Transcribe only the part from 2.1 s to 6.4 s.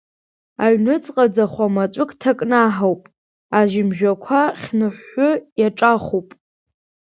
ҭакнаҳахуп, ажьымжәақәа хьныҳәҳәы иҿахуп.